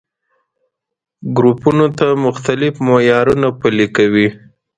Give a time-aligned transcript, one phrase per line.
[1.37, 4.27] ګروپونو ته مختلف معيارونه پلي کوي.